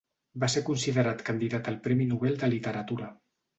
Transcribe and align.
Va 0.43 0.47
ser 0.53 0.63
considerat 0.69 1.21
candidat 1.27 1.71
al 1.73 1.79
Premi 1.85 2.09
Nobel 2.15 2.43
de 2.43 2.53
Literatura. 2.57 3.15